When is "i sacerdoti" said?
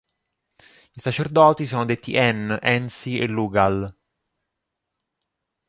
0.95-1.67